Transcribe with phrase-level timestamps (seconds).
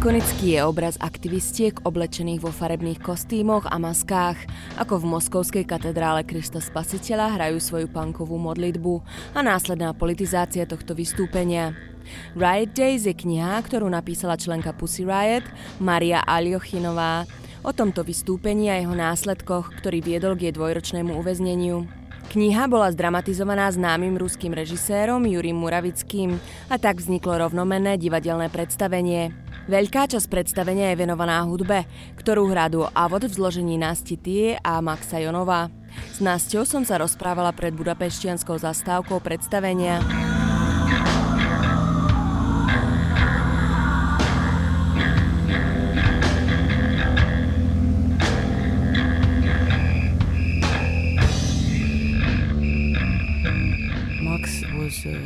[0.00, 4.48] Ikonický je obraz aktivistiek oblečených vo farebných kostýmoch a maskách,
[4.80, 9.04] ako v moskovskej katedrále Krista Spasiteľa hrajú svoju punkovú modlitbu
[9.36, 11.76] a následná politizácia tohto vystúpenia.
[12.32, 15.44] Riot Days je kniha, ktorú napísala členka Pussy Riot
[15.84, 17.28] Maria Aljochinová
[17.60, 21.99] o tomto vystúpení a jeho následkoch, ktorý viedol k jej dvojročnému uväzneniu.
[22.30, 26.38] Kniha bola zdramatizovaná známym ruským režisérom Jurim Muravickým
[26.70, 29.34] a tak vzniklo rovnomenné divadelné predstavenie.
[29.66, 34.78] Veľká časť predstavenia je venovaná hudbe, ktorú hrá duo Avod v zložení Nasti Tie a
[34.78, 35.74] Maxa Jonova.
[36.14, 39.98] S Nasťou som sa rozprávala pred budapeštianskou zastávkou predstavenia.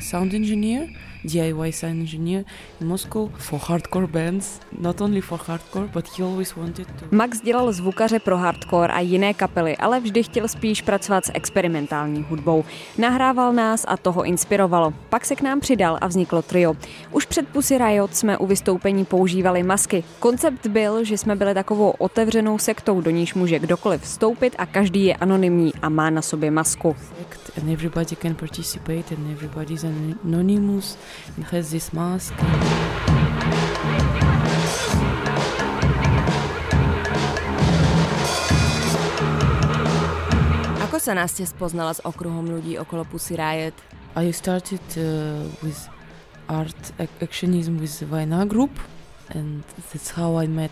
[0.00, 0.88] Sound engineer,
[1.24, 2.44] DIY sound engineer
[2.80, 7.06] in Moscow for hardcore bands, not only for hardcore, but he always wanted to.
[7.10, 12.26] Max dělal zvukaře pro hardcore a jiné kapely, ale vždy chtěl spíš pracovat s experimentální
[12.28, 12.64] hudbou.
[12.98, 14.92] Nahrával nás a toho inspirovalo.
[15.08, 16.74] Pak se k nám přidal a vzniklo trio.
[17.10, 20.04] Už před Pussy Riot jsme u vystoupení používali masky.
[20.18, 25.04] Koncept byl, že jsme byli takovou otevřenou sektou, do níž může kdokoliv vstoupit a každý
[25.04, 26.96] je anonymní a má na sobě masku.
[27.56, 30.96] And everybody can participate and everybody is anonymous
[31.36, 32.34] and has this mask.
[40.84, 43.74] Ako sa Nastia spoznala s okruhom ľudí okolo Pussy Riot?
[44.16, 45.88] I started uh, with
[46.48, 46.76] art
[47.20, 48.76] actionism with Vajna group
[49.34, 50.70] and that's how I met.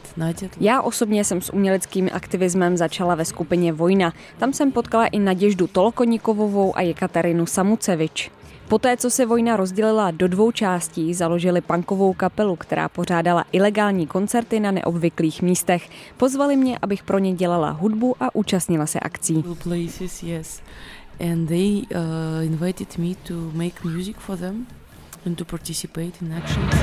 [0.60, 4.12] Já osobně jsem s uměleckým aktivismem začala ve skupině Vojna.
[4.38, 8.30] Tam jsem potkala i Naděždu Tolkoníkovovou a Jekaterinu Samucevič.
[8.70, 14.60] Poté, co se vojna rozdělila do dvou částí, založili punkovou kapelu, která pořádala ilegální koncerty
[14.60, 15.90] na neobvyklých místech.
[16.16, 19.44] Pozvali mě, abych pro ně dělala hudbu a účastnila se akcí.
[19.62, 20.62] Places, yes.
[21.20, 21.26] Uh,
[25.26, 26.74] and to participate in actions.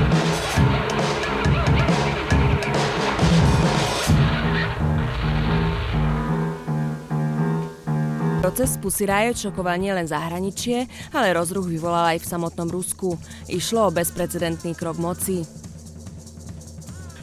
[8.48, 13.20] Proces Pussy Riot šokoval nielen zahraničie, ale rozruch vyvolal aj v samotnom Rusku.
[13.52, 15.44] Išlo o bezprecedentný krok moci.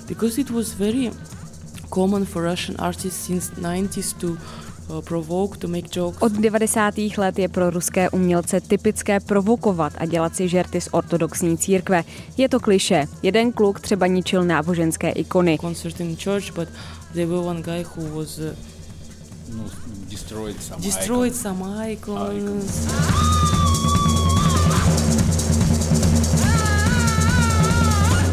[0.04, 1.08] Because it was very
[1.88, 4.36] common for Russian artists since 90s to
[4.92, 5.00] uh,
[6.20, 6.94] od 90.
[7.16, 12.04] let je pro ruské umělce typické provokovat a dělat si žerty z ortodoxní církve.
[12.36, 13.08] Je to kliše.
[13.24, 15.56] Jeden kluk třeba ničil náboženské ikony.
[15.56, 16.68] Concert in church, but
[17.16, 18.52] there were one guy who was uh,
[19.56, 19.64] no,
[20.14, 21.42] destroyed some destroyed icons.
[21.42, 21.60] some
[21.90, 22.86] icons.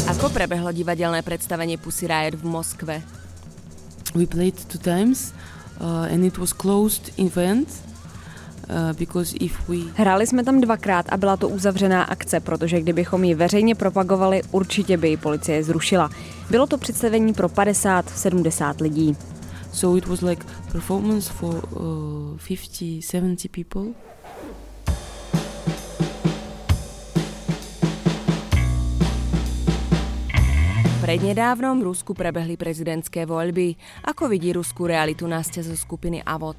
[0.06, 2.96] Ako prebehlo divadelné predstavenie Pussy Riot v Moskve?
[4.14, 5.34] We played two times
[5.82, 7.66] uh, and it was closed event.
[8.70, 8.94] Uh,
[9.96, 14.98] Hráli jsme tam dvakrát a byla to uzavřená akce, protože kdybychom ji veřejně propagovali, určitě
[14.98, 16.10] by ji policie zrušila.
[16.50, 19.18] Bylo to představení pro 50-70 lidí.
[19.72, 23.96] So it was like performance for uh, 50, 70 people.
[31.02, 33.74] Prednedávnom v Rusku prebehli prezidentské voľby.
[34.06, 36.56] Ako vidí ruskú realitu Nastia zo skupiny Avod?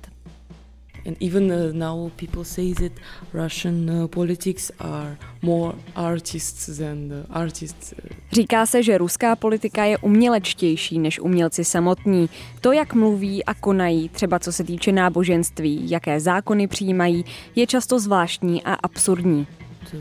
[1.07, 2.93] And even uh, now people say that
[3.35, 7.93] Russian uh, politics are more artists than the artists.
[7.93, 7.99] Uh.
[8.33, 12.29] Říká se, že ruská politika je umělečtější než umělci samotní.
[12.61, 17.25] To, jak mluví a konají, třeba co se týče náboženství, jaké zákony přijímají,
[17.55, 19.47] je často zvláštní a absurdní.
[19.91, 19.97] To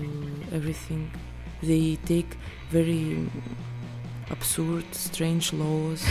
[0.51, 1.09] everything
[1.61, 2.37] they take
[2.71, 3.29] very
[4.29, 6.01] absurd, strange laws.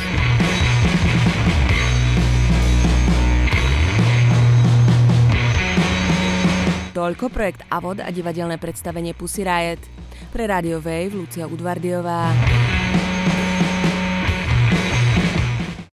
[7.00, 9.80] Toľko projekt Avod a divadelné predstavenie Pussy Riot.
[10.36, 12.28] Pre Radio Wave Lucia Udvardiová.